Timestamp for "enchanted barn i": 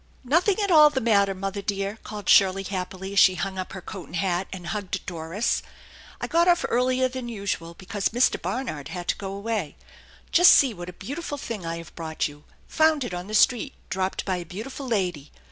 5.61-6.27